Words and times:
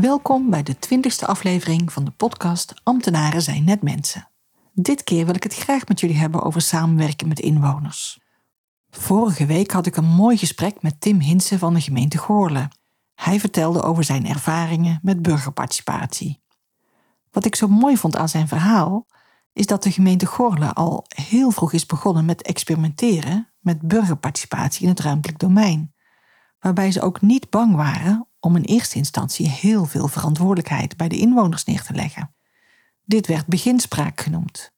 Welkom 0.00 0.50
bij 0.50 0.62
de 0.62 0.78
twintigste 0.78 1.26
aflevering 1.26 1.92
van 1.92 2.04
de 2.04 2.10
podcast 2.10 2.74
Ambtenaren 2.82 3.42
zijn 3.42 3.64
net 3.64 3.82
mensen. 3.82 4.28
Dit 4.72 5.04
keer 5.04 5.26
wil 5.26 5.34
ik 5.34 5.42
het 5.42 5.54
graag 5.54 5.88
met 5.88 6.00
jullie 6.00 6.16
hebben 6.16 6.42
over 6.42 6.60
samenwerken 6.60 7.28
met 7.28 7.40
inwoners. 7.40 8.20
Vorige 8.90 9.46
week 9.46 9.70
had 9.70 9.86
ik 9.86 9.96
een 9.96 10.04
mooi 10.04 10.36
gesprek 10.36 10.82
met 10.82 11.00
Tim 11.00 11.20
Hinsen 11.20 11.58
van 11.58 11.74
de 11.74 11.80
gemeente 11.80 12.18
Goorle. 12.18 12.70
Hij 13.14 13.40
vertelde 13.40 13.82
over 13.82 14.04
zijn 14.04 14.26
ervaringen 14.26 14.98
met 15.02 15.22
burgerparticipatie. 15.22 16.42
Wat 17.30 17.44
ik 17.44 17.54
zo 17.54 17.68
mooi 17.68 17.96
vond 17.96 18.16
aan 18.16 18.28
zijn 18.28 18.48
verhaal 18.48 19.06
is 19.52 19.66
dat 19.66 19.82
de 19.82 19.92
gemeente 19.92 20.26
Goorle 20.26 20.72
al 20.72 21.04
heel 21.08 21.50
vroeg 21.50 21.72
is 21.72 21.86
begonnen 21.86 22.24
met 22.24 22.42
experimenteren 22.42 23.52
met 23.58 23.80
burgerparticipatie 23.80 24.82
in 24.82 24.88
het 24.88 25.00
ruimtelijk 25.00 25.38
domein, 25.38 25.94
waarbij 26.58 26.92
ze 26.92 27.02
ook 27.02 27.20
niet 27.20 27.50
bang 27.50 27.74
waren 27.74 28.28
om 28.40 28.56
in 28.56 28.62
eerste 28.62 28.96
instantie 28.96 29.48
heel 29.48 29.84
veel 29.84 30.08
verantwoordelijkheid 30.08 30.96
bij 30.96 31.08
de 31.08 31.18
inwoners 31.18 31.64
neer 31.64 31.82
te 31.82 31.94
leggen. 31.94 32.34
Dit 33.04 33.26
werd 33.26 33.46
beginspraak 33.46 34.20
genoemd. 34.20 34.72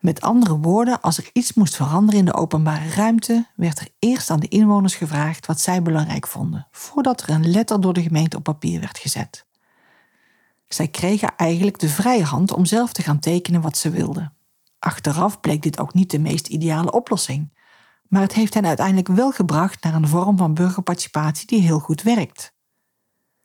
Met 0.00 0.20
andere 0.20 0.58
woorden, 0.58 1.00
als 1.00 1.18
er 1.18 1.30
iets 1.32 1.54
moest 1.54 1.76
veranderen 1.76 2.20
in 2.20 2.24
de 2.24 2.34
openbare 2.34 2.88
ruimte, 2.88 3.46
werd 3.56 3.78
er 3.78 3.88
eerst 3.98 4.30
aan 4.30 4.40
de 4.40 4.48
inwoners 4.48 4.94
gevraagd 4.94 5.46
wat 5.46 5.60
zij 5.60 5.82
belangrijk 5.82 6.26
vonden, 6.26 6.66
voordat 6.70 7.22
er 7.22 7.30
een 7.30 7.50
letter 7.50 7.80
door 7.80 7.92
de 7.92 8.02
gemeente 8.02 8.36
op 8.36 8.42
papier 8.42 8.80
werd 8.80 8.98
gezet. 8.98 9.46
Zij 10.68 10.88
kregen 10.88 11.36
eigenlijk 11.36 11.78
de 11.78 11.88
vrije 11.88 12.24
hand 12.24 12.52
om 12.52 12.64
zelf 12.64 12.92
te 12.92 13.02
gaan 13.02 13.18
tekenen 13.18 13.60
wat 13.60 13.76
ze 13.76 13.90
wilden. 13.90 14.32
Achteraf 14.78 15.40
bleek 15.40 15.62
dit 15.62 15.78
ook 15.78 15.94
niet 15.94 16.10
de 16.10 16.18
meest 16.18 16.46
ideale 16.46 16.92
oplossing, 16.92 17.52
maar 18.08 18.22
het 18.22 18.32
heeft 18.32 18.54
hen 18.54 18.66
uiteindelijk 18.66 19.08
wel 19.08 19.30
gebracht 19.30 19.82
naar 19.82 19.94
een 19.94 20.08
vorm 20.08 20.36
van 20.36 20.54
burgerparticipatie 20.54 21.46
die 21.46 21.60
heel 21.60 21.78
goed 21.78 22.02
werkt. 22.02 22.54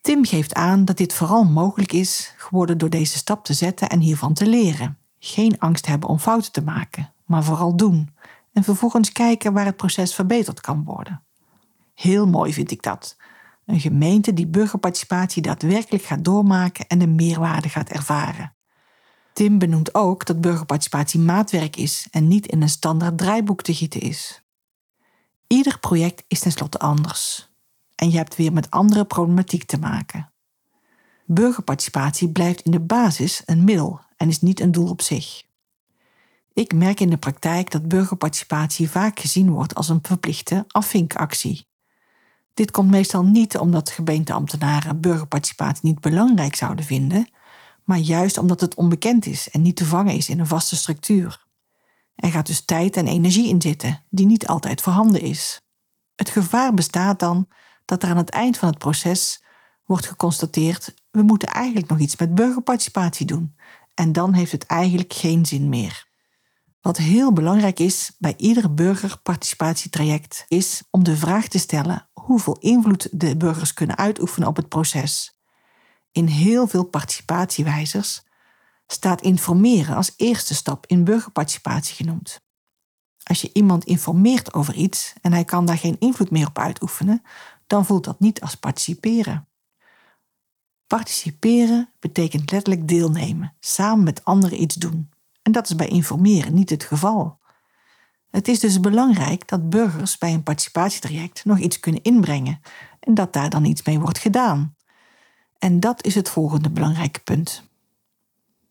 Tim 0.08 0.25
geeft 0.25 0.53
aan 0.53 0.86
dat 0.86 0.97
dit 0.97 1.13
vooral 1.13 1.44
mogelijk 1.44 1.91
is 1.91 2.33
geworden 2.38 2.77
door 2.77 2.89
deze 2.89 3.17
stap 3.17 3.44
te 3.44 3.53
zetten 3.53 3.89
en 3.89 4.00
hiervan 4.00 4.33
te 4.33 4.47
leren. 4.47 4.97
Geen 5.19 5.59
angst 5.59 5.86
hebben 5.86 6.09
om 6.09 6.19
fouten 6.19 6.52
te 6.52 6.61
maken, 6.61 7.14
maar 7.25 7.44
vooral 7.44 7.75
doen. 7.75 8.16
En 8.53 8.64
vervolgens 8.64 9.11
kijken 9.11 9.53
waar 9.53 9.66
het 9.66 9.77
proces 9.77 10.16
verbeterd 10.16 10.61
kan 10.61 10.83
worden. 10.83 11.23
Heel 11.94 12.27
mooi 12.27 12.53
vind 12.53 12.72
ik 12.72 12.81
dat. 12.81 13.17
Een 13.66 13.80
gemeente 13.80 14.33
die 14.33 14.47
burgerparticipatie 14.47 15.41
daadwerkelijk 15.41 16.03
gaat 16.03 16.25
doormaken 16.25 16.88
en 16.88 16.99
de 16.99 17.08
meerwaarde 17.08 17.69
gaat 17.69 17.89
ervaren. 17.89 18.55
Tim 19.33 19.58
benoemt 19.58 19.95
ook 19.95 20.25
dat 20.25 20.42
burgerparticipatie 20.42 21.19
maatwerk 21.19 21.75
is 21.75 22.08
en 22.11 22.27
niet 22.27 22.47
in 22.47 22.61
een 22.61 22.69
standaard 22.69 23.17
draaiboek 23.17 23.61
te 23.61 23.73
gieten 23.73 24.02
is. 24.02 24.44
Ieder 25.47 25.80
project 25.80 26.23
is 26.27 26.39
tenslotte 26.39 26.80
anders 26.80 27.46
en 27.97 28.09
je 28.09 28.17
hebt 28.17 28.35
weer 28.35 28.53
met 28.53 28.71
andere 28.71 29.05
problematiek 29.05 29.63
te 29.63 29.80
maken. 29.80 30.31
Burgerparticipatie 31.25 32.30
blijft 32.30 32.61
in 32.61 32.71
de 32.71 32.80
basis 32.80 33.41
een 33.45 33.63
middel 33.63 33.99
en 34.17 34.27
is 34.27 34.41
niet 34.41 34.59
een 34.59 34.71
doel 34.71 34.89
op 34.89 35.02
zich. 35.02 35.43
Ik 36.53 36.73
merk 36.73 36.99
in 36.99 37.09
de 37.09 37.17
praktijk 37.17 37.71
dat 37.71 37.87
burgerparticipatie 37.87 38.89
vaak 38.89 39.19
gezien 39.19 39.49
wordt 39.49 39.75
als 39.75 39.89
een 39.89 39.99
verplichte 40.02 40.65
afvinkactie. 40.67 41.67
Dit 42.53 42.71
komt 42.71 42.89
meestal 42.89 43.23
niet 43.23 43.57
omdat 43.57 43.89
gemeenteambtenaren 43.89 45.02
burgerparticipatie 45.02 45.86
niet 45.86 45.99
belangrijk 45.99 46.55
zouden 46.55 46.86
vinden, 46.86 47.30
maar 47.83 47.97
juist 47.97 48.37
omdat 48.37 48.61
het 48.61 48.75
onbekend 48.75 49.25
is 49.25 49.49
en 49.49 49.61
niet 49.61 49.75
te 49.75 49.86
vangen 49.86 50.13
is 50.13 50.30
in 50.30 50.39
een 50.39 50.47
vaste 50.47 50.75
structuur. 50.75 51.45
Er 52.15 52.31
gaat 52.31 52.47
dus 52.47 52.65
tijd 52.65 52.97
en 52.97 53.07
energie 53.07 53.49
in 53.49 53.61
zitten, 53.61 54.03
die 54.09 54.25
niet 54.25 54.47
altijd 54.47 54.81
voorhanden 54.81 55.21
is. 55.21 55.61
Het 56.15 56.30
gevaar 56.30 56.73
bestaat 56.73 57.19
dan 57.19 57.47
dat 57.87 58.03
er 58.03 58.09
aan 58.09 58.17
het 58.17 58.30
eind 58.30 58.58
van 58.58 58.70
het 58.70 58.77
proces 58.77 59.43
wordt 59.86 60.05
geconstateerd: 60.05 60.93
we 61.11 61.21
moeten 61.21 61.48
eigenlijk 61.48 61.87
nog 61.87 61.99
iets 61.99 62.17
met 62.17 62.36
burgerparticipatie 62.36 63.25
doen. 63.25 63.55
En 63.93 64.11
dan 64.11 64.33
heeft 64.33 64.52
het 64.52 64.65
eigenlijk 64.65 65.14
geen 65.14 65.45
zin 65.45 65.70
meer. 65.70 66.08
Wat 66.81 66.98
heel 66.98 67.33
belangrijk 67.33 67.80
is 67.80 68.11
bij 68.17 68.33
ieder 68.37 68.73
burgerparticipatietraject 68.73 70.45
is 70.48 70.83
om 70.92 71.03
de 71.03 71.17
vraag 71.17 71.48
te 71.48 71.59
stellen 71.59 72.09
hoeveel 72.14 72.58
invloed 72.59 73.08
de 73.11 73.37
burgers 73.37 73.73
kunnen 73.73 73.98
uitoefenen 73.98 74.48
op 74.48 74.55
het 74.55 74.69
proces. 74.69 75.39
In 76.11 76.27
heel 76.27 76.67
veel 76.67 76.83
participatiewijzers 76.83 78.23
staat 78.87 79.21
informeren 79.21 79.95
als 79.95 80.14
eerste 80.17 80.55
stap 80.55 80.86
in 80.86 81.04
burgerparticipatie 81.04 81.95
genoemd. 81.95 82.45
Als 83.23 83.42
je 83.42 83.49
iemand 83.54 83.83
informeert 83.83 84.54
over 84.54 84.73
iets 84.73 85.14
en 85.21 85.33
hij 85.33 85.45
kan 85.45 85.65
daar 85.65 85.77
geen 85.77 85.99
invloed 85.99 86.31
meer 86.31 86.48
op 86.48 86.59
uitoefenen, 86.59 87.23
dan 87.67 87.86
voelt 87.86 88.04
dat 88.04 88.20
niet 88.20 88.42
als 88.42 88.55
participeren. 88.55 89.48
Participeren 90.88 91.89
betekent 92.00 92.52
letterlijk 92.52 92.88
deelnemen, 92.88 93.54
samen 93.60 94.04
met 94.04 94.23
anderen 94.26 94.61
iets 94.61 94.76
doen. 94.76 95.10
En 95.42 95.52
dat 95.52 95.70
is 95.70 95.76
bij 95.76 95.88
informeren 95.88 96.54
niet 96.54 96.70
het 96.70 96.83
geval. 96.83 97.39
Het 98.30 98.48
is 98.48 98.60
dus 98.60 98.80
belangrijk 98.80 99.48
dat 99.48 99.70
burgers 99.70 100.17
bij 100.17 100.33
een 100.33 100.44
participatietraject 100.44 101.45
nog 101.45 101.60
iets 101.60 101.80
kunnen 101.80 102.04
inbrengen 102.04 102.60
en 103.00 103.14
dat 103.14 103.33
daar 103.33 103.50
dan 103.50 103.66
iets 103.66 103.84
mee 103.84 103.99
wordt 103.99 104.20
gedaan. 104.20 104.76
En 105.60 105.80
dat 105.80 106.05
is 106.05 106.16
het 106.16 106.30
volgende 106.30 106.70
belangrijke 106.70 107.20
punt. 107.20 107.64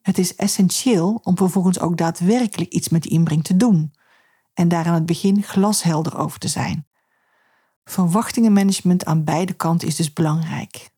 Het 0.03 0.19
is 0.19 0.37
essentieel 0.37 1.21
om 1.23 1.37
vervolgens 1.37 1.81
ook 1.81 1.97
daadwerkelijk 1.97 2.73
iets 2.73 2.89
met 2.89 3.03
die 3.03 3.13
inbreng 3.13 3.45
te 3.45 3.57
doen 3.57 3.95
en 4.55 4.69
daar 4.69 4.87
aan 4.87 4.95
het 4.95 5.07
begin 5.07 5.43
glashelder 5.43 6.19
over 6.19 6.39
te 6.39 6.49
zijn. 6.49 6.87
Verwachtingenmanagement 7.89 9.05
aan 9.05 9.25
beide 9.25 9.53
kanten 9.53 9.89
is 9.89 9.97
dus 9.97 10.13
belangrijk. 10.13 10.91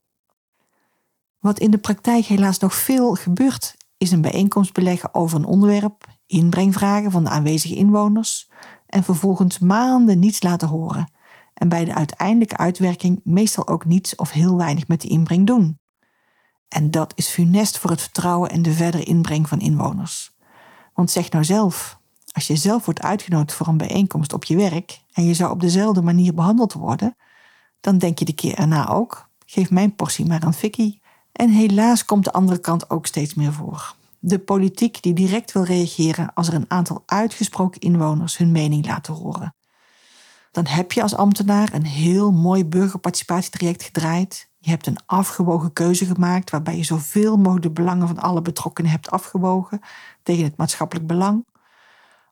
Wat 1.38 1.58
in 1.58 1.70
de 1.70 1.78
praktijk 1.78 2.24
helaas 2.24 2.58
nog 2.58 2.74
veel 2.74 3.14
gebeurt, 3.14 3.76
is 3.98 4.10
een 4.10 4.20
bijeenkomst 4.20 4.72
beleggen 4.72 5.14
over 5.14 5.38
een 5.38 5.44
onderwerp, 5.44 6.06
inbrengvragen 6.26 7.10
van 7.10 7.24
de 7.24 7.30
aanwezige 7.30 7.74
inwoners 7.74 8.50
en 8.86 9.04
vervolgens 9.04 9.58
maanden 9.58 10.18
niets 10.18 10.42
laten 10.42 10.68
horen 10.68 11.12
en 11.54 11.68
bij 11.68 11.84
de 11.84 11.94
uiteindelijke 11.94 12.56
uitwerking 12.56 13.20
meestal 13.24 13.68
ook 13.68 13.84
niets 13.84 14.14
of 14.14 14.30
heel 14.30 14.56
weinig 14.56 14.88
met 14.88 15.00
de 15.00 15.08
inbreng 15.08 15.46
doen. 15.46 15.78
En 16.68 16.90
dat 16.90 17.12
is 17.16 17.28
funest 17.28 17.78
voor 17.78 17.90
het 17.90 18.00
vertrouwen 18.00 18.50
en 18.50 18.62
de 18.62 18.72
verdere 18.72 19.04
inbreng 19.04 19.48
van 19.48 19.60
inwoners. 19.60 20.36
Want 20.94 21.10
zeg 21.10 21.30
nou 21.30 21.44
zelf, 21.44 21.97
als 22.38 22.46
je 22.46 22.56
zelf 22.56 22.84
wordt 22.84 23.02
uitgenodigd 23.02 23.52
voor 23.52 23.66
een 23.66 23.76
bijeenkomst 23.76 24.32
op 24.32 24.44
je 24.44 24.56
werk 24.56 25.00
en 25.12 25.24
je 25.24 25.34
zou 25.34 25.50
op 25.50 25.60
dezelfde 25.60 26.02
manier 26.02 26.34
behandeld 26.34 26.72
worden, 26.72 27.16
dan 27.80 27.98
denk 27.98 28.18
je 28.18 28.24
de 28.24 28.32
keer 28.32 28.54
erna 28.54 28.88
ook: 28.88 29.28
geef 29.46 29.70
mijn 29.70 29.94
portie 29.94 30.26
maar 30.26 30.44
aan 30.44 30.54
Vicky. 30.54 30.98
En 31.32 31.50
helaas 31.50 32.04
komt 32.04 32.24
de 32.24 32.32
andere 32.32 32.58
kant 32.58 32.90
ook 32.90 33.06
steeds 33.06 33.34
meer 33.34 33.52
voor. 33.52 33.94
De 34.18 34.38
politiek 34.38 35.02
die 35.02 35.12
direct 35.14 35.52
wil 35.52 35.64
reageren 35.64 36.34
als 36.34 36.48
er 36.48 36.54
een 36.54 36.64
aantal 36.68 37.02
uitgesproken 37.06 37.80
inwoners 37.80 38.36
hun 38.36 38.52
mening 38.52 38.86
laten 38.86 39.14
horen. 39.14 39.54
Dan 40.50 40.66
heb 40.66 40.92
je 40.92 41.02
als 41.02 41.14
ambtenaar 41.14 41.72
een 41.72 41.86
heel 41.86 42.32
mooi 42.32 42.64
burgerparticipatietraject 42.64 43.82
gedraaid. 43.82 44.48
Je 44.58 44.70
hebt 44.70 44.86
een 44.86 44.98
afgewogen 45.06 45.72
keuze 45.72 46.04
gemaakt 46.04 46.50
waarbij 46.50 46.76
je 46.76 46.84
zoveel 46.84 47.36
mogelijk 47.36 47.62
de 47.62 47.70
belangen 47.70 48.06
van 48.06 48.18
alle 48.18 48.42
betrokkenen 48.42 48.90
hebt 48.90 49.10
afgewogen 49.10 49.80
tegen 50.22 50.44
het 50.44 50.56
maatschappelijk 50.56 51.06
belang 51.06 51.44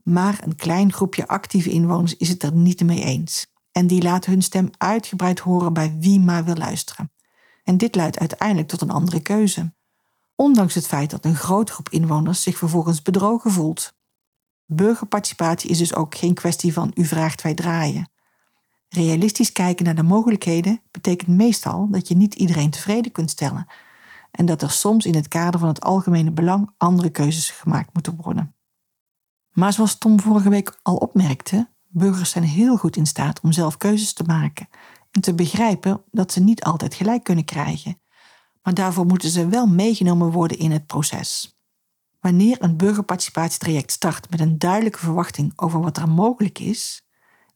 maar 0.06 0.38
een 0.42 0.56
klein 0.56 0.92
groepje 0.92 1.28
actieve 1.28 1.70
inwoners 1.70 2.16
is 2.16 2.28
het 2.28 2.42
er 2.42 2.52
niet 2.52 2.84
mee 2.84 3.04
eens. 3.04 3.46
En 3.72 3.86
die 3.86 4.02
laten 4.02 4.30
hun 4.30 4.42
stem 4.42 4.70
uitgebreid 4.78 5.38
horen 5.38 5.72
bij 5.72 5.96
wie 6.00 6.20
maar 6.20 6.44
wil 6.44 6.54
luisteren. 6.54 7.12
En 7.64 7.76
dit 7.76 7.94
leidt 7.94 8.18
uiteindelijk 8.18 8.68
tot 8.68 8.80
een 8.80 8.90
andere 8.90 9.20
keuze. 9.20 9.74
Ondanks 10.34 10.74
het 10.74 10.86
feit 10.86 11.10
dat 11.10 11.24
een 11.24 11.36
grote 11.36 11.72
groep 11.72 11.88
inwoners 11.88 12.42
zich 12.42 12.58
vervolgens 12.58 13.02
bedrogen 13.02 13.50
voelt. 13.50 13.92
Burgerparticipatie 14.66 15.70
is 15.70 15.78
dus 15.78 15.94
ook 15.94 16.14
geen 16.14 16.34
kwestie 16.34 16.72
van 16.72 16.90
u 16.94 17.04
vraagt 17.04 17.42
wij 17.42 17.54
draaien. 17.54 18.10
Realistisch 18.88 19.52
kijken 19.52 19.84
naar 19.84 19.94
de 19.94 20.02
mogelijkheden 20.02 20.82
betekent 20.90 21.36
meestal 21.36 21.88
dat 21.90 22.08
je 22.08 22.16
niet 22.16 22.34
iedereen 22.34 22.70
tevreden 22.70 23.12
kunt 23.12 23.30
stellen 23.30 23.66
en 24.30 24.46
dat 24.46 24.62
er 24.62 24.70
soms 24.70 25.06
in 25.06 25.14
het 25.14 25.28
kader 25.28 25.60
van 25.60 25.68
het 25.68 25.80
algemene 25.80 26.30
belang 26.30 26.70
andere 26.76 27.10
keuzes 27.10 27.50
gemaakt 27.50 27.94
moeten 27.94 28.16
worden. 28.16 28.55
Maar 29.56 29.72
zoals 29.72 29.98
Tom 29.98 30.20
vorige 30.20 30.48
week 30.48 30.78
al 30.82 30.96
opmerkte, 30.96 31.68
burgers 31.88 32.30
zijn 32.30 32.44
heel 32.44 32.76
goed 32.76 32.96
in 32.96 33.06
staat 33.06 33.40
om 33.40 33.52
zelf 33.52 33.76
keuzes 33.76 34.12
te 34.12 34.22
maken 34.22 34.68
en 35.10 35.20
te 35.20 35.34
begrijpen 35.34 36.02
dat 36.10 36.32
ze 36.32 36.40
niet 36.40 36.62
altijd 36.62 36.94
gelijk 36.94 37.24
kunnen 37.24 37.44
krijgen. 37.44 38.00
Maar 38.62 38.74
daarvoor 38.74 39.06
moeten 39.06 39.30
ze 39.30 39.48
wel 39.48 39.66
meegenomen 39.66 40.30
worden 40.30 40.58
in 40.58 40.70
het 40.70 40.86
proces. 40.86 41.58
Wanneer 42.20 42.56
een 42.60 42.76
burgerparticipatietraject 42.76 43.92
start 43.92 44.30
met 44.30 44.40
een 44.40 44.58
duidelijke 44.58 44.98
verwachting 44.98 45.52
over 45.56 45.80
wat 45.80 45.96
er 45.96 46.08
mogelijk 46.08 46.58
is, 46.58 47.06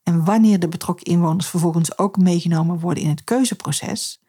en 0.02 0.24
wanneer 0.24 0.58
de 0.58 0.68
betrokken 0.68 1.06
inwoners 1.06 1.46
vervolgens 1.46 1.98
ook 1.98 2.16
meegenomen 2.16 2.78
worden 2.78 3.02
in 3.02 3.08
het 3.08 3.24
keuzeproces, 3.24 4.22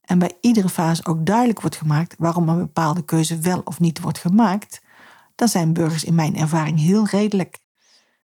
en 0.00 0.18
bij 0.18 0.36
iedere 0.40 0.68
fase 0.68 1.06
ook 1.06 1.26
duidelijk 1.26 1.60
wordt 1.60 1.76
gemaakt 1.76 2.14
waarom 2.18 2.48
een 2.48 2.58
bepaalde 2.58 3.04
keuze 3.04 3.38
wel 3.38 3.60
of 3.64 3.80
niet 3.80 4.00
wordt 4.00 4.18
gemaakt, 4.18 4.82
dan 5.40 5.48
zijn 5.48 5.72
burgers 5.72 6.04
in 6.04 6.14
mijn 6.14 6.36
ervaring 6.36 6.78
heel 6.78 7.06
redelijk. 7.06 7.58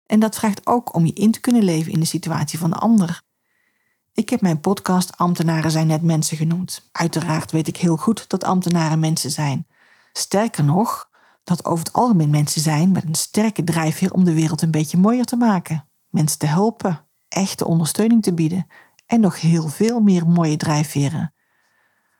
En 0.05 0.19
dat 0.19 0.35
vraagt 0.35 0.67
ook 0.67 0.95
om 0.95 1.05
je 1.05 1.13
in 1.13 1.31
te 1.31 1.39
kunnen 1.39 1.63
leven 1.63 1.91
in 1.91 1.99
de 1.99 2.05
situatie 2.05 2.59
van 2.59 2.69
de 2.69 2.75
ander. 2.75 3.21
Ik 4.13 4.29
heb 4.29 4.41
mijn 4.41 4.59
podcast 4.59 5.17
Ambtenaren 5.17 5.71
zijn 5.71 5.87
net 5.87 6.01
mensen 6.01 6.37
genoemd. 6.37 6.89
Uiteraard 6.91 7.51
weet 7.51 7.67
ik 7.67 7.77
heel 7.77 7.97
goed 7.97 8.29
dat 8.29 8.43
ambtenaren 8.43 8.99
mensen 8.99 9.31
zijn. 9.31 9.67
Sterker 10.13 10.63
nog, 10.63 11.09
dat 11.43 11.65
over 11.65 11.85
het 11.85 11.93
algemeen 11.93 12.29
mensen 12.29 12.61
zijn 12.61 12.91
met 12.91 13.03
een 13.03 13.15
sterke 13.15 13.63
drijfveer 13.63 14.13
om 14.13 14.23
de 14.23 14.33
wereld 14.33 14.61
een 14.61 14.71
beetje 14.71 14.97
mooier 14.97 15.25
te 15.25 15.35
maken. 15.35 15.85
Mensen 16.09 16.39
te 16.39 16.45
helpen, 16.45 17.05
echte 17.27 17.65
ondersteuning 17.65 18.23
te 18.23 18.33
bieden 18.33 18.67
en 19.05 19.19
nog 19.19 19.41
heel 19.41 19.67
veel 19.67 19.99
meer 19.99 20.27
mooie 20.27 20.57
drijfveren. 20.57 21.33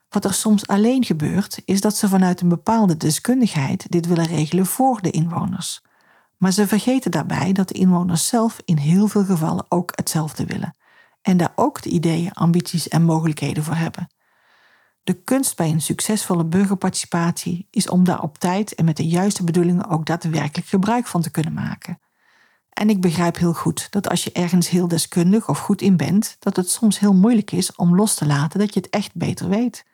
Wat 0.10 0.26
er 0.26 0.34
soms 0.34 0.68
alleen 0.68 1.04
gebeurt, 1.04 1.62
is 1.66 1.82
dat 1.82 1.96
ze 1.96 2.08
vanuit 2.08 2.42
een 2.42 2.50
bepaalde 2.50 2.98
deskundigheid 2.98 3.92
dit 3.92 4.08
willen 4.08 4.26
regelen 4.26 4.66
voor 4.66 5.02
de 5.02 5.12
inwoners. 5.12 5.82
Maar 6.38 6.52
ze 6.52 6.68
vergeten 6.68 7.12
daarbij 7.12 7.52
dat 7.52 7.68
de 7.68 7.74
inwoners 7.74 8.28
zelf 8.28 8.62
in 8.66 8.78
heel 8.78 9.08
veel 9.08 9.26
gevallen 9.26 9.66
ook 9.70 9.92
hetzelfde 9.96 10.46
willen 10.46 10.76
en 11.22 11.38
daar 11.38 11.52
ook 11.56 11.82
de 11.82 11.90
ideeën, 11.90 12.34
ambities 12.34 12.88
en 12.88 13.04
mogelijkheden 13.04 13.64
voor 13.64 13.76
hebben. 13.76 14.08
De 15.04 15.14
kunst 15.14 15.56
bij 15.56 15.70
een 15.70 15.82
succesvolle 15.82 16.46
burgerparticipatie 16.46 17.68
is 17.72 17.90
om 17.90 18.04
daar 18.04 18.22
op 18.22 18.38
tijd 18.38 18.76
en 18.76 18.86
met 18.86 18.98
de 18.98 19.08
juiste 19.08 19.44
bedoelingen 19.44 19.90
ook 19.90 20.06
daadwerkelijk 20.06 20.68
gebruik 20.68 21.08
van 21.08 21.22
te 21.22 21.32
kunnen 21.32 21.54
maken. 21.54 22.00
En 22.70 22.90
ik 22.90 23.02
begrijp 23.02 23.38
heel 23.38 23.54
goed 23.54 23.88
dat 23.90 24.10
als 24.10 24.24
je 24.24 24.32
ergens 24.32 24.70
heel 24.70 24.88
deskundig 24.88 25.50
of 25.50 25.60
goed 25.60 25.82
in 25.82 25.98
bent, 25.98 26.36
dat 26.40 26.56
het 26.56 26.70
soms 26.70 27.00
heel 27.00 27.14
moeilijk 27.14 27.52
is 27.52 27.76
om 27.76 27.96
los 27.96 28.16
te 28.16 28.26
laten 28.26 28.60
dat 28.60 28.74
je 28.74 28.80
het 28.80 28.90
echt 28.90 29.16
beter 29.16 29.50
weet 29.50 29.86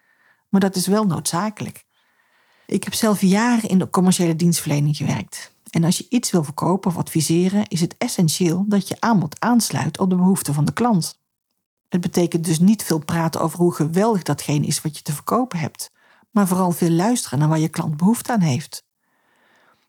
maar 0.56 0.63
dat 0.63 0.75
is 0.75 0.88
wel 0.88 1.06
noodzakelijk. 1.06 1.86
Ik 2.66 2.84
heb 2.84 2.94
zelf 2.94 3.22
jaren 3.22 3.69
in 3.69 3.80
de 3.80 3.90
commerciële 3.90 4.36
dienstverlening 4.36 4.98
gewerkt. 4.98 5.56
En 5.69 5.84
als 5.84 5.98
je 5.98 6.06
iets 6.10 6.31
wil 6.31 6.44
verkopen 6.44 6.92
of 6.92 6.98
adviseren, 6.98 7.68
is 7.68 7.81
het 7.81 7.96
essentieel 7.98 8.66
dat 8.68 8.88
je 8.88 8.96
aanbod 9.00 9.40
aansluit 9.40 10.00
op 10.00 10.10
de 10.10 10.16
behoeften 10.16 10.54
van 10.54 10.66
de 10.66 10.74
klant. 10.74 11.19
Het 11.90 12.02
betekent 12.02 12.46
dus 12.46 12.60
niet 12.60 12.84
veel 12.84 13.00
praten 13.00 13.42
over 13.42 13.60
hoe 13.60 13.74
geweldig 13.74 14.24
datgene 14.24 14.66
is 14.66 14.81
wat 14.81 14.98
je 14.98 15.04
te 15.04 15.13
verkopen 15.13 15.60
hebt, 15.60 15.92
maar 16.31 16.48
vooral 16.48 16.72
veel 16.72 16.92
luisteren 16.92 17.40
naar 17.40 17.48
waar 17.48 17.60
je 17.60 17.69
klant 17.69 17.98
behoefte 17.98 18.31
aan 18.31 18.40
heeft. 18.40 18.84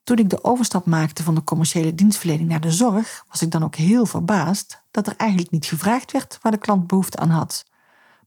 Toen 0.05 0.19
ik 0.19 0.31
de 0.31 0.45
overstap 0.45 0.87
maakte 0.87 1.23
van 1.23 1.35
de 1.35 1.45
commerciële 1.45 1.95
dienstverlening 1.95 2.49
naar 2.49 2.61
de 2.61 2.73
zorg, 2.73 3.25
was 3.29 3.43
ik 3.43 3.51
dan 3.51 3.65
ook 3.65 3.75
heel 3.75 4.07
verbaasd 4.07 4.83
dat 4.91 5.07
er 5.07 5.17
eigenlijk 5.17 5.51
niet 5.51 5.67
gevraagd 5.67 6.13
werd 6.13 6.39
waar 6.43 6.53
de 6.53 6.59
klant 6.59 6.87
behoefte 6.87 7.19
aan 7.19 7.31
had, 7.31 7.65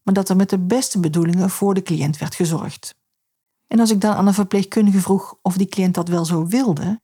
maar 0.04 0.14
dat 0.14 0.30
er 0.30 0.36
met 0.36 0.50
de 0.50 0.60
beste 0.60 1.00
bedoelingen 1.00 1.50
voor 1.50 1.74
de 1.74 1.82
cliënt 1.82 2.18
werd 2.18 2.36
gezorgd. 2.36 2.96
En 3.68 3.80
als 3.80 3.92
ik 3.92 4.02
dan 4.02 4.16
aan 4.16 4.28
een 4.28 4.34
verpleegkundige 4.34 5.02
vroeg 5.02 5.38
of 5.42 5.58
die 5.58 5.68
cliënt 5.68 5.94
dat 5.94 6.08
wel 6.08 6.26
zo 6.26 6.48
wilde, 6.48 7.02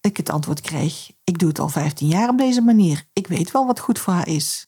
ik 0.00 0.16
het 0.16 0.30
antwoord 0.30 0.60
kreeg: 0.60 1.10
Ik 1.24 1.38
doe 1.38 1.48
het 1.48 1.58
al 1.58 1.68
15 1.68 2.08
jaar 2.08 2.28
op 2.28 2.38
deze 2.38 2.60
manier. 2.60 3.04
Ik 3.12 3.26
weet 3.26 3.50
wel 3.50 3.66
wat 3.66 3.80
goed 3.80 3.98
voor 3.98 4.12
haar 4.12 4.28
is. 4.28 4.66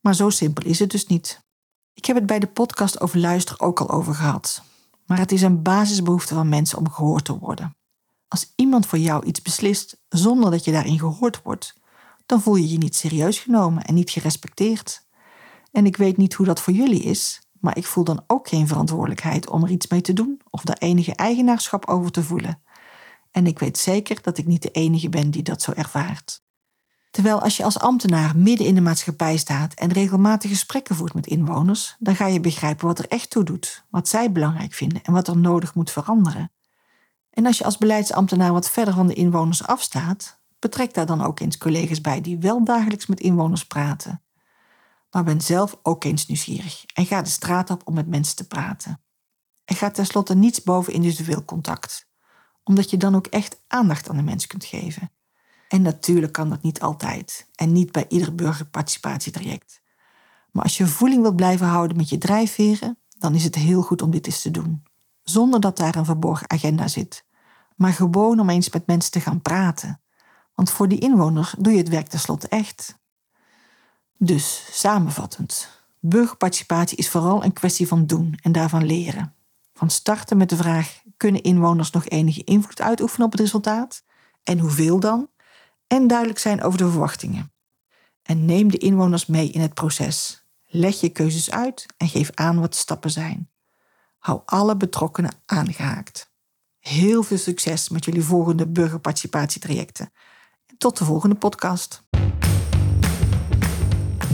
Maar 0.00 0.14
zo 0.14 0.30
simpel 0.30 0.64
is 0.64 0.78
het 0.78 0.90
dus 0.90 1.06
niet. 1.06 1.46
Ik 1.94 2.04
heb 2.04 2.16
het 2.16 2.26
bij 2.26 2.38
de 2.38 2.46
podcast 2.46 3.00
over 3.00 3.18
luisteren 3.18 3.60
ook 3.60 3.80
al 3.80 3.90
over 3.90 4.14
gehad. 4.14 4.62
Maar 5.06 5.18
het 5.18 5.32
is 5.32 5.42
een 5.42 5.62
basisbehoefte 5.62 6.34
van 6.34 6.48
mensen 6.48 6.78
om 6.78 6.90
gehoord 6.90 7.24
te 7.24 7.38
worden. 7.38 7.76
Als 8.28 8.52
iemand 8.56 8.86
voor 8.86 8.98
jou 8.98 9.24
iets 9.24 9.42
beslist 9.42 10.00
zonder 10.08 10.50
dat 10.50 10.64
je 10.64 10.72
daarin 10.72 10.98
gehoord 10.98 11.42
wordt, 11.42 11.74
dan 12.26 12.40
voel 12.42 12.56
je 12.56 12.68
je 12.68 12.78
niet 12.78 12.96
serieus 12.96 13.38
genomen 13.38 13.82
en 13.82 13.94
niet 13.94 14.10
gerespecteerd. 14.10 15.06
En 15.78 15.86
ik 15.86 15.96
weet 15.96 16.16
niet 16.16 16.34
hoe 16.34 16.46
dat 16.46 16.60
voor 16.60 16.72
jullie 16.72 17.02
is, 17.02 17.40
maar 17.60 17.76
ik 17.76 17.86
voel 17.86 18.04
dan 18.04 18.24
ook 18.26 18.48
geen 18.48 18.66
verantwoordelijkheid 18.66 19.50
om 19.50 19.62
er 19.62 19.70
iets 19.70 19.86
mee 19.86 20.00
te 20.00 20.12
doen 20.12 20.40
of 20.50 20.62
daar 20.62 20.76
enige 20.78 21.14
eigenaarschap 21.14 21.86
over 21.86 22.10
te 22.10 22.22
voelen. 22.22 22.62
En 23.30 23.46
ik 23.46 23.58
weet 23.58 23.78
zeker 23.78 24.22
dat 24.22 24.38
ik 24.38 24.46
niet 24.46 24.62
de 24.62 24.70
enige 24.70 25.08
ben 25.08 25.30
die 25.30 25.42
dat 25.42 25.62
zo 25.62 25.72
ervaart. 25.72 26.42
Terwijl 27.10 27.40
als 27.40 27.56
je 27.56 27.64
als 27.64 27.78
ambtenaar 27.78 28.36
midden 28.36 28.66
in 28.66 28.74
de 28.74 28.80
maatschappij 28.80 29.36
staat 29.36 29.74
en 29.74 29.92
regelmatig 29.92 30.50
gesprekken 30.50 30.96
voert 30.96 31.14
met 31.14 31.26
inwoners, 31.26 31.96
dan 31.98 32.16
ga 32.16 32.26
je 32.26 32.40
begrijpen 32.40 32.86
wat 32.86 32.98
er 32.98 33.08
echt 33.08 33.30
toe 33.30 33.44
doet, 33.44 33.84
wat 33.90 34.08
zij 34.08 34.32
belangrijk 34.32 34.72
vinden 34.72 35.02
en 35.02 35.12
wat 35.12 35.28
er 35.28 35.36
nodig 35.36 35.74
moet 35.74 35.90
veranderen. 35.90 36.52
En 37.30 37.46
als 37.46 37.58
je 37.58 37.64
als 37.64 37.78
beleidsambtenaar 37.78 38.52
wat 38.52 38.70
verder 38.70 38.94
van 38.94 39.06
de 39.06 39.14
inwoners 39.14 39.66
afstaat, 39.66 40.40
betrek 40.58 40.94
daar 40.94 41.06
dan 41.06 41.22
ook 41.22 41.40
eens 41.40 41.58
collega's 41.58 42.00
bij 42.00 42.20
die 42.20 42.38
wel 42.38 42.64
dagelijks 42.64 43.06
met 43.06 43.20
inwoners 43.20 43.66
praten 43.66 44.22
maar 45.10 45.24
ben 45.24 45.40
zelf 45.40 45.78
ook 45.82 46.04
eens 46.04 46.26
nieuwsgierig 46.26 46.84
en 46.94 47.06
ga 47.06 47.22
de 47.22 47.30
straat 47.30 47.70
op 47.70 47.82
om 47.84 47.94
met 47.94 48.08
mensen 48.08 48.36
te 48.36 48.46
praten. 48.46 49.02
Er 49.64 49.76
gaat 49.76 49.94
tenslotte 49.94 50.34
niets 50.34 50.62
boven 50.62 50.92
individueel 50.92 51.44
contact, 51.44 52.08
omdat 52.64 52.90
je 52.90 52.96
dan 52.96 53.14
ook 53.14 53.26
echt 53.26 53.62
aandacht 53.66 54.08
aan 54.08 54.16
de 54.16 54.22
mens 54.22 54.46
kunt 54.46 54.64
geven. 54.64 55.10
En 55.68 55.82
natuurlijk 55.82 56.32
kan 56.32 56.48
dat 56.48 56.62
niet 56.62 56.80
altijd 56.80 57.48
en 57.54 57.72
niet 57.72 57.92
bij 57.92 58.04
ieder 58.08 58.34
burgerparticipatietraject. 58.34 59.82
Maar 60.52 60.62
als 60.62 60.76
je 60.76 60.86
voeling 60.86 61.22
wilt 61.22 61.36
blijven 61.36 61.66
houden 61.66 61.96
met 61.96 62.08
je 62.08 62.18
drijfveren, 62.18 62.98
dan 63.18 63.34
is 63.34 63.44
het 63.44 63.54
heel 63.54 63.82
goed 63.82 64.02
om 64.02 64.10
dit 64.10 64.26
eens 64.26 64.42
te 64.42 64.50
doen. 64.50 64.82
Zonder 65.22 65.60
dat 65.60 65.76
daar 65.76 65.96
een 65.96 66.04
verborgen 66.04 66.50
agenda 66.50 66.88
zit. 66.88 67.26
Maar 67.76 67.92
gewoon 67.92 68.40
om 68.40 68.50
eens 68.50 68.70
met 68.70 68.86
mensen 68.86 69.10
te 69.10 69.20
gaan 69.20 69.42
praten. 69.42 70.00
Want 70.54 70.70
voor 70.70 70.88
die 70.88 70.98
inwoner 70.98 71.52
doe 71.58 71.72
je 71.72 71.78
het 71.78 71.88
werk 71.88 72.08
tenslotte 72.08 72.48
echt. 72.48 72.98
Dus, 74.20 74.68
samenvattend. 74.70 75.68
Burgerparticipatie 76.00 76.98
is 76.98 77.08
vooral 77.08 77.44
een 77.44 77.52
kwestie 77.52 77.88
van 77.88 78.06
doen 78.06 78.38
en 78.42 78.52
daarvan 78.52 78.86
leren. 78.86 79.34
Van 79.74 79.90
starten 79.90 80.36
met 80.36 80.48
de 80.48 80.56
vraag: 80.56 81.02
kunnen 81.16 81.42
inwoners 81.42 81.90
nog 81.90 82.08
enige 82.08 82.44
invloed 82.44 82.80
uitoefenen 82.80 83.26
op 83.26 83.32
het 83.32 83.40
resultaat? 83.40 84.04
En 84.42 84.58
hoeveel 84.58 85.00
dan? 85.00 85.28
En 85.86 86.06
duidelijk 86.06 86.38
zijn 86.38 86.62
over 86.62 86.78
de 86.78 86.90
verwachtingen. 86.90 87.52
En 88.22 88.44
neem 88.44 88.70
de 88.70 88.78
inwoners 88.78 89.26
mee 89.26 89.50
in 89.50 89.60
het 89.60 89.74
proces. 89.74 90.44
Leg 90.66 91.00
je 91.00 91.08
keuzes 91.08 91.50
uit 91.50 91.86
en 91.96 92.08
geef 92.08 92.30
aan 92.34 92.60
wat 92.60 92.72
de 92.72 92.78
stappen 92.78 93.10
zijn. 93.10 93.50
Hou 94.18 94.40
alle 94.44 94.76
betrokkenen 94.76 95.32
aangehaakt. 95.46 96.30
Heel 96.80 97.22
veel 97.22 97.38
succes 97.38 97.88
met 97.88 98.04
jullie 98.04 98.22
volgende 98.22 98.66
burgerparticipatietrajecten. 98.66 100.12
En 100.66 100.78
tot 100.78 100.98
de 100.98 101.04
volgende 101.04 101.34
podcast. 101.34 102.06